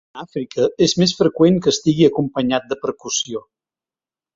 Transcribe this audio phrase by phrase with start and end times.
[0.17, 3.49] A Àfrica és més freqüent que estigui acompanyat de percussió.